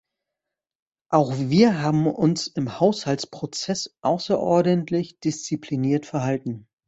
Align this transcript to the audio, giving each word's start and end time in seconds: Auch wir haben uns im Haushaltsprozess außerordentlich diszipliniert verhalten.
Auch 1.09 1.37
wir 1.37 1.79
haben 1.83 2.07
uns 2.07 2.47
im 2.47 2.79
Haushaltsprozess 2.79 3.95
außerordentlich 4.01 5.19
diszipliniert 5.19 6.07
verhalten. 6.07 6.67